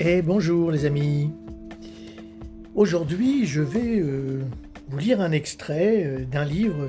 [0.00, 1.32] Et bonjour les amis.
[2.76, 4.44] Aujourd'hui, je vais euh,
[4.88, 6.88] vous lire un extrait euh, d'un livre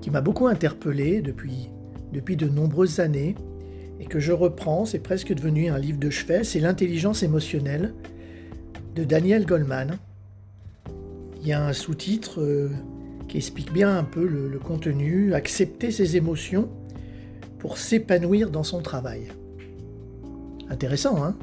[0.00, 1.68] qui m'a beaucoup interpellé depuis,
[2.36, 3.36] de nombreuses années
[4.00, 4.84] et que je reprends.
[4.84, 6.42] C'est presque devenu un livre de chevet.
[6.42, 7.94] C'est L'intelligence émotionnelle
[8.96, 9.96] de Daniel Goldman.
[11.40, 12.68] Il y a un sous-titre euh,
[13.28, 16.68] qui explique bien un peu le contenu Accepter ses émotions
[17.60, 19.28] pour s'épanouir dans son travail.
[20.68, 21.36] Intéressant, hein?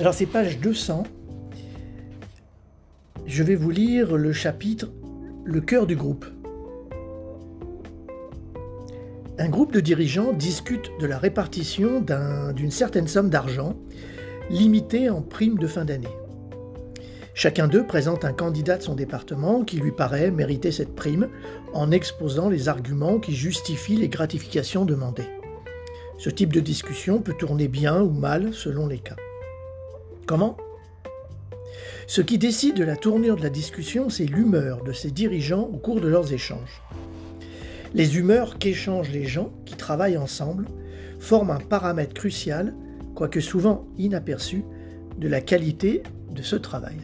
[0.00, 1.04] Alors c'est page 200.
[3.26, 4.88] Je vais vous lire le chapitre
[5.44, 6.24] Le cœur du groupe.
[9.38, 12.04] Un groupe de dirigeants discute de la répartition
[12.54, 13.76] d'une certaine somme d'argent
[14.50, 16.08] limitée en prime de fin d'année.
[17.34, 21.28] Chacun d'eux présente un candidat de son département qui lui paraît mériter cette prime
[21.72, 25.28] en exposant les arguments qui justifient les gratifications demandées.
[26.18, 29.16] Ce type de discussion peut tourner bien ou mal selon les cas.
[30.32, 30.56] Comment?
[32.06, 35.76] Ce qui décide de la tournure de la discussion, c'est l'humeur de ces dirigeants au
[35.76, 36.80] cours de leurs échanges.
[37.92, 40.64] Les humeurs qu'échangent les gens qui travaillent ensemble
[41.20, 42.74] forment un paramètre crucial,
[43.14, 44.64] quoique souvent inaperçu,
[45.18, 46.96] de la qualité de ce travail.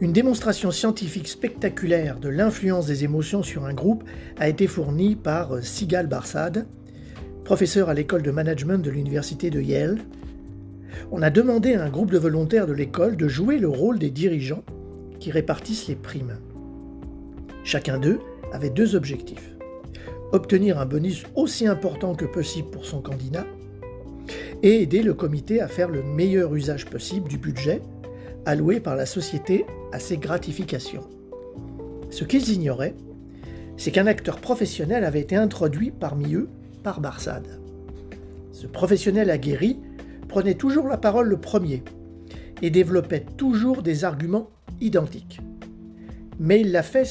[0.00, 4.04] Une démonstration scientifique spectaculaire de l'influence des émotions sur un groupe
[4.38, 6.64] a été fournie par Sigal Barsad,
[7.44, 9.98] professeur à l'école de management de l'université de Yale,
[11.10, 14.10] on a demandé à un groupe de volontaires de l'école de jouer le rôle des
[14.10, 14.64] dirigeants
[15.20, 16.38] qui répartissent les primes.
[17.64, 18.20] Chacun d'eux
[18.52, 19.54] avait deux objectifs.
[20.32, 23.46] Obtenir un bonus aussi important que possible pour son candidat
[24.62, 27.82] et aider le comité à faire le meilleur usage possible du budget
[28.46, 31.08] alloué par la société à ses gratifications.
[32.10, 32.94] Ce qu'ils ignoraient,
[33.76, 36.48] c'est qu'un acteur professionnel avait été introduit parmi eux
[36.82, 37.60] par Barsad.
[38.52, 39.78] Ce professionnel aguerri
[40.28, 41.82] prenait toujours la parole le premier
[42.62, 44.50] et développait toujours des arguments
[44.80, 45.40] identiques.
[46.38, 47.06] Mais il l'a fait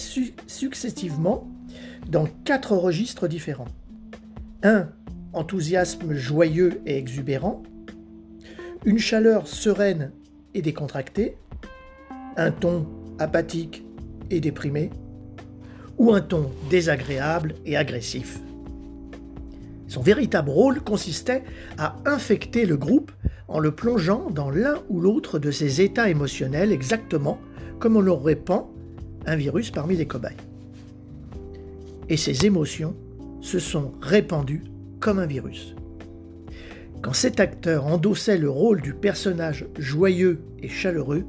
[0.47, 1.47] successivement
[2.09, 3.67] dans quatre registres différents.
[4.63, 4.89] Un
[5.33, 7.63] enthousiasme joyeux et exubérant,
[8.85, 10.11] une chaleur sereine
[10.53, 11.37] et décontractée,
[12.37, 12.87] un ton
[13.19, 13.83] apathique
[14.29, 14.89] et déprimé,
[15.97, 18.39] ou un ton désagréable et agressif.
[19.93, 21.43] Son véritable rôle consistait
[21.77, 23.11] à infecter le groupe
[23.47, 27.37] en le plongeant dans l'un ou l'autre de ses états émotionnels exactement
[27.77, 28.65] comme on le répand
[29.27, 30.35] un virus parmi les cobayes.
[32.09, 32.95] Et ces émotions
[33.41, 34.63] se sont répandues
[34.99, 35.75] comme un virus.
[37.03, 41.23] Quand cet acteur endossait le rôle du personnage joyeux et chaleureux,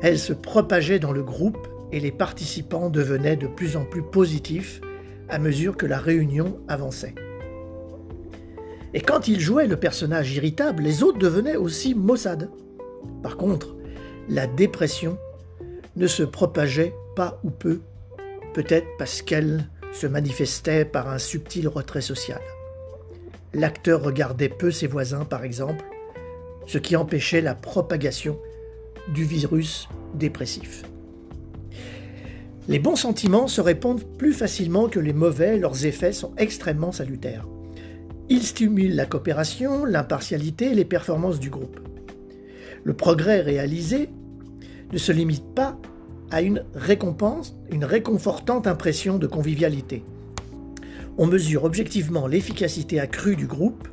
[0.00, 4.80] elles se propageaient dans le groupe et les participants devenaient de plus en plus positifs
[5.28, 7.14] à mesure que la réunion avançait.
[8.94, 12.50] Et quand il jouait le personnage irritable, les autres devenaient aussi maussades.
[13.22, 13.76] Par contre,
[14.28, 15.18] la dépression
[15.96, 17.80] ne se propageait pas ou peu,
[18.54, 22.40] peut-être parce qu'elle se manifestait par un subtil retrait social.
[23.54, 25.84] L'acteur regardait peu ses voisins, par exemple,
[26.66, 28.38] ce qui empêchait la propagation
[29.14, 30.82] du virus dépressif.
[32.68, 37.46] Les bons sentiments se répondent plus facilement que les mauvais, leurs effets sont extrêmement salutaires.
[38.28, 41.78] Ils stimulent la coopération, l'impartialité et les performances du groupe.
[42.82, 44.08] Le progrès réalisé
[44.92, 45.78] ne se limite pas
[46.32, 50.02] à une récompense, une réconfortante impression de convivialité.
[51.18, 53.86] On mesure objectivement l'efficacité accrue du groupe.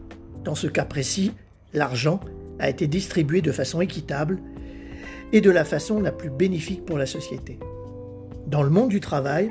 [0.43, 1.31] Dans ce cas précis,
[1.73, 2.19] l'argent
[2.57, 4.39] a été distribué de façon équitable
[5.31, 7.59] et de la façon la plus bénéfique pour la société.
[8.53, 9.49] Dans le monde du travail,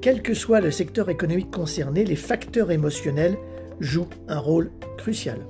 [0.00, 3.36] quel que soit le secteur économique concerné, les facteurs émotionnels
[3.80, 5.40] jouent un rôle crucial.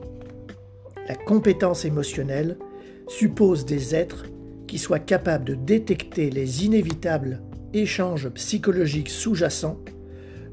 [1.07, 2.59] La compétence émotionnelle
[3.07, 4.25] suppose des êtres
[4.67, 7.43] qui soient capables de détecter les inévitables
[7.75, 9.79] échanges psychologiques sous-jacents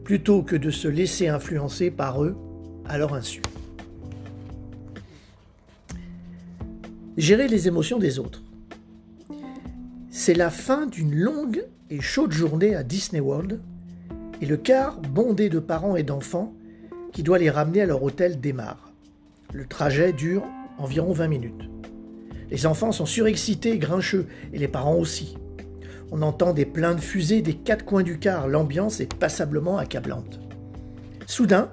[0.04, 2.38] plutôt que de se laisser influencer par eux
[2.86, 3.42] à leur insu.
[7.18, 8.44] Gérer les émotions des autres.
[10.12, 13.60] C'est la fin d'une longue et chaude journée à Disney World
[14.42, 16.54] et le quart bondé de parents et d'enfants
[17.12, 18.94] qui doit les ramener à leur hôtel démarre.
[19.54, 20.44] Le trajet dure
[20.78, 21.70] environ 20 minutes.
[22.50, 25.38] Les enfants sont surexcités et grincheux, et les parents aussi.
[26.12, 30.40] On entend des pleins de fusées des quatre coins du car, l'ambiance est passablement accablante.
[31.28, 31.72] Soudain,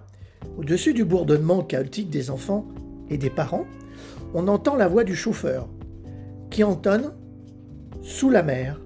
[0.57, 2.67] au-dessus du bourdonnement chaotique des enfants
[3.09, 3.67] et des parents,
[4.35, 5.69] on entend la voix du chauffeur,
[6.51, 7.13] qui entonne
[8.03, 8.81] Sous la mer,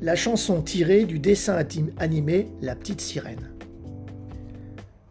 [0.00, 1.58] la chanson tirée du dessin
[1.98, 3.50] animé La petite sirène.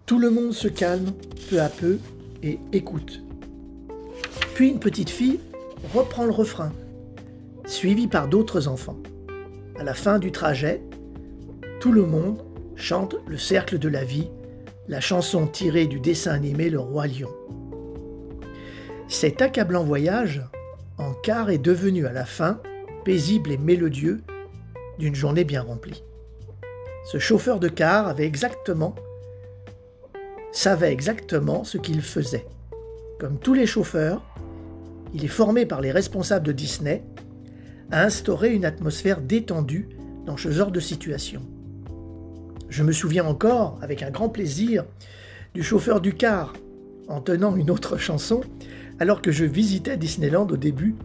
[0.05, 1.11] Tout le monde se calme
[1.49, 1.99] peu à peu
[2.41, 3.21] et écoute.
[4.55, 5.39] Puis une petite fille
[5.93, 6.71] reprend le refrain,
[7.65, 8.97] suivie par d'autres enfants.
[9.77, 10.81] À la fin du trajet,
[11.79, 12.41] tout le monde
[12.75, 14.29] chante Le cercle de la vie,
[14.87, 17.29] la chanson tirée du dessin animé Le Roi Lion.
[19.09, 20.41] Cet accablant voyage
[20.97, 22.61] en car est devenu à la fin
[23.03, 24.21] paisible et mélodieux
[24.99, 26.03] d'une journée bien remplie.
[27.05, 28.15] Ce chauffeur de car
[30.51, 32.45] savait exactement ce qu'il faisait.
[33.19, 34.21] Comme tous les chauffeurs,
[35.13, 37.03] il est formé par les responsables de Disney
[37.91, 39.89] à instaurer une atmosphère détendue
[40.25, 41.41] dans ce genre de situation.
[42.69, 44.83] Je me souviens encore, avec un grand plaisir,
[45.53, 46.53] du chauffeur du car
[47.07, 48.41] en tenant une autre chanson
[48.99, 50.95] alors que je visitais Disneyland au début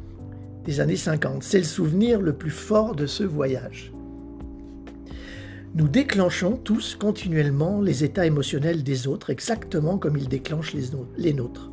[0.65, 1.43] des années 50.
[1.43, 3.93] C'est le souvenir le plus fort de ce voyage.
[5.75, 10.75] Nous déclenchons tous continuellement les états émotionnels des autres, exactement comme ils déclenchent
[11.17, 11.71] les nôtres.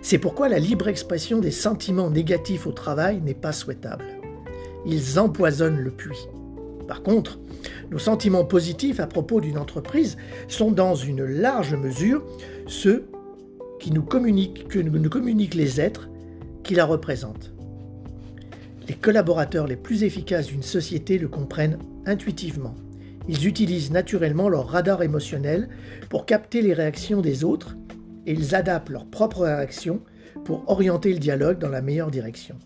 [0.00, 4.04] C'est pourquoi la libre expression des sentiments négatifs au travail n'est pas souhaitable.
[4.86, 6.26] Ils empoisonnent le puits.
[6.88, 7.38] Par contre,
[7.90, 10.16] nos sentiments positifs à propos d'une entreprise
[10.48, 12.24] sont dans une large mesure
[12.66, 13.06] ceux
[13.78, 16.08] qui nous communiquent, que nous communiquent les êtres
[16.64, 17.52] qui la représentent.
[18.88, 22.74] Les collaborateurs les plus efficaces d'une société le comprennent intuitivement.
[23.28, 25.68] Ils utilisent naturellement leur radar émotionnel
[26.08, 27.76] pour capter les réactions des autres
[28.26, 30.00] et ils adaptent leurs propres réactions
[30.44, 32.56] pour orienter le dialogue dans la meilleure direction.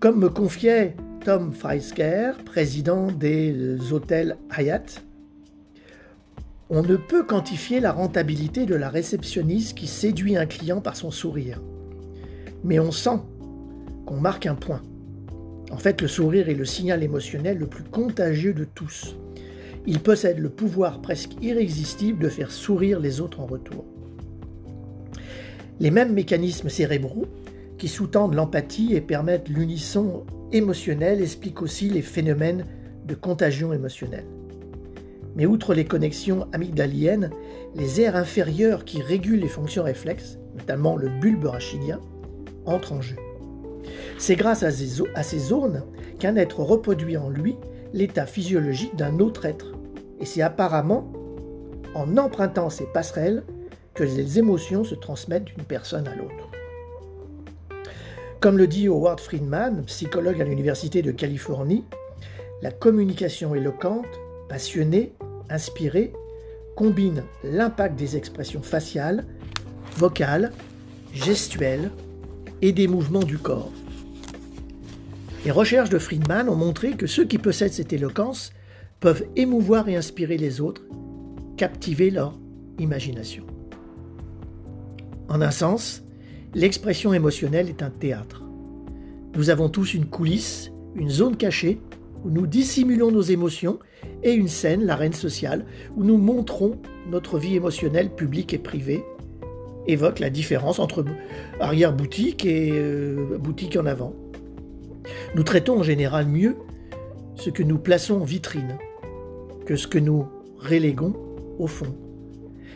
[0.00, 5.02] Comme me confiait Tom Freisker, président des hôtels Hyatt,
[6.70, 11.10] on ne peut quantifier la rentabilité de la réceptionniste qui séduit un client par son
[11.10, 11.60] sourire.
[12.64, 13.20] Mais on sent
[14.06, 14.82] qu'on marque un point.
[15.70, 19.16] En fait, le sourire est le signal émotionnel le plus contagieux de tous.
[19.86, 23.84] Il possède le pouvoir presque irrésistible de faire sourire les autres en retour.
[25.80, 27.26] Les mêmes mécanismes cérébraux
[27.78, 32.66] qui sous-tendent l'empathie et permettent l'unisson émotionnel expliquent aussi les phénomènes
[33.06, 34.26] de contagion émotionnelle.
[35.36, 37.30] Mais outre les connexions amygdaliennes,
[37.74, 42.00] les aires inférieures qui régulent les fonctions réflexes, notamment le bulbe rachidien,
[42.64, 43.16] entrent en jeu.
[44.18, 45.82] C'est grâce à ces zones
[46.18, 47.56] qu'un être reproduit en lui
[47.92, 49.72] l'état physiologique d'un autre être.
[50.20, 51.12] Et c'est apparemment
[51.94, 53.44] en empruntant ces passerelles
[53.94, 56.50] que les émotions se transmettent d'une personne à l'autre.
[58.40, 61.84] Comme le dit Howard Friedman, psychologue à l'Université de Californie,
[62.62, 64.06] la communication éloquente,
[64.48, 65.12] passionnée,
[65.48, 66.12] inspirée,
[66.76, 69.24] combine l'impact des expressions faciales,
[69.96, 70.52] vocales,
[71.12, 71.90] gestuelles
[72.64, 73.70] et des mouvements du corps.
[75.44, 78.54] Les recherches de Friedman ont montré que ceux qui possèdent cette éloquence
[79.00, 80.80] peuvent émouvoir et inspirer les autres,
[81.58, 82.38] captiver leur
[82.78, 83.44] imagination.
[85.28, 86.04] En un sens,
[86.54, 88.42] l'expression émotionnelle est un théâtre.
[89.36, 91.82] Nous avons tous une coulisse, une zone cachée,
[92.24, 93.78] où nous dissimulons nos émotions,
[94.22, 95.66] et une scène, l'arène sociale,
[95.96, 96.78] où nous montrons
[97.10, 99.04] notre vie émotionnelle publique et privée,
[99.86, 101.04] évoque la différence entre
[101.60, 104.14] arrière-boutique et euh, boutique en avant.
[105.34, 106.56] Nous traitons en général mieux
[107.36, 108.78] ce que nous plaçons en vitrine
[109.66, 110.26] que ce que nous
[110.58, 111.14] reléguons
[111.58, 111.94] au fond.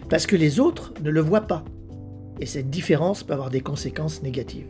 [0.08, 1.64] Parce que les autres ne le voient pas.
[2.40, 4.68] Et cette différence peut avoir des conséquences négatives.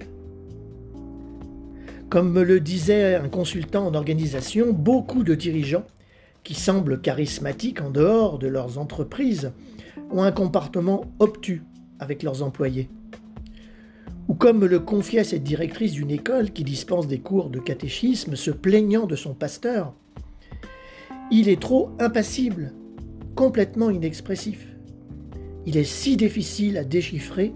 [2.10, 5.84] Comme me le disait un consultant en organisation, beaucoup de dirigeants
[6.42, 9.52] qui semblent charismatiques en dehors de leurs entreprises
[10.10, 11.62] ont un comportement obtus
[11.98, 12.88] avec leurs employés.
[14.28, 18.36] Ou comme me le confiait cette directrice d'une école qui dispense des cours de catéchisme,
[18.36, 19.94] se plaignant de son pasteur,
[21.30, 22.72] il est trop impassible,
[23.34, 24.66] complètement inexpressif.
[25.66, 27.54] Il est si difficile à déchiffrer,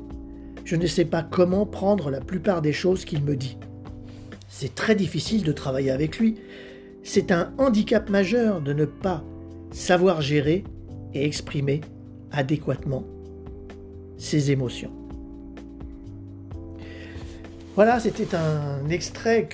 [0.65, 3.59] je ne sais pas comment prendre la plupart des choses qu'il me dit.
[4.49, 6.37] C'est très difficile de travailler avec lui.
[7.03, 9.25] C'est un handicap majeur de ne pas
[9.73, 10.65] savoir gérer
[11.15, 11.81] et exprimer
[12.31, 13.05] adéquatement
[14.23, 14.93] ses émotions.
[17.75, 19.49] Voilà, c'était un extrait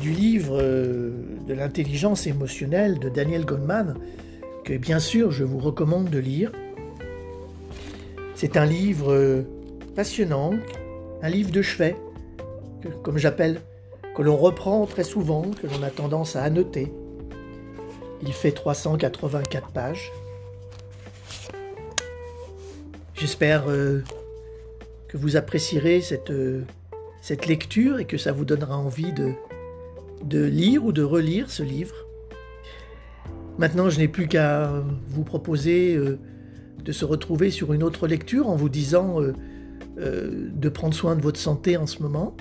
[0.00, 1.12] du livre euh,
[1.46, 3.94] de l'intelligence émotionnelle de Daniel Goldman,
[4.64, 6.50] que bien sûr je vous recommande de lire.
[8.34, 9.42] C'est un livre euh,
[9.94, 10.54] passionnant,
[11.22, 11.96] un livre de chevet,
[13.02, 13.60] comme j'appelle,
[14.16, 16.92] que l'on reprend très souvent, que l'on a tendance à annoter.
[18.22, 20.10] Il fait 384 pages.
[23.18, 24.02] J'espère euh,
[25.08, 26.32] que vous apprécierez cette
[27.26, 29.32] cette lecture et que ça vous donnera envie de,
[30.22, 31.96] de lire ou de relire ce livre.
[33.58, 34.70] Maintenant, je n'ai plus qu'à
[35.08, 36.20] vous proposer euh,
[36.84, 39.32] de se retrouver sur une autre lecture en vous disant euh,
[39.98, 42.36] de prendre soin de votre santé en ce moment.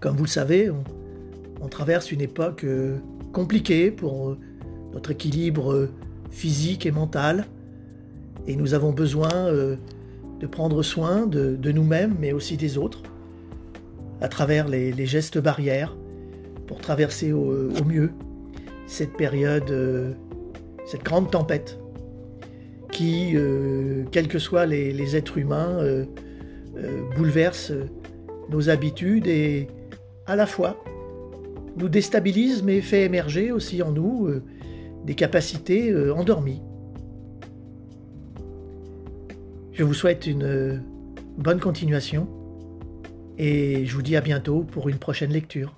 [0.00, 0.68] Comme vous le savez,
[1.60, 2.66] on, traverse une époque
[3.32, 4.36] compliquée pour
[4.92, 5.88] notre équilibre
[6.32, 7.46] physique et mental.
[8.46, 9.48] Et nous avons besoin
[10.42, 13.02] de prendre soin de, nous-mêmes, mais aussi des autres,
[14.20, 15.96] à travers les, gestes barrières,
[16.66, 18.10] pour traverser au, mieux
[18.86, 20.12] cette période, euh,
[20.84, 21.78] cette grande tempête,
[22.90, 26.04] qui, euh, quels que soient les, êtres humains, euh,
[27.16, 27.72] bouleverse
[28.50, 29.68] nos habitudes et
[30.26, 30.82] à la fois
[31.76, 34.28] nous déstabilise, mais fait émerger aussi en nous
[35.06, 36.60] des capacités endormies.
[39.72, 40.82] Je vous souhaite une
[41.38, 42.28] bonne continuation
[43.38, 45.74] et je vous dis à bientôt pour une prochaine lecture.